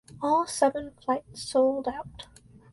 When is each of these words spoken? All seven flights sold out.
All 0.19 0.47
seven 0.47 0.93
flights 1.05 1.43
sold 1.43 1.87
out. 1.87 2.25